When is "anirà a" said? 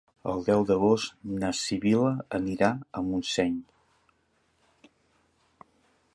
2.39-3.05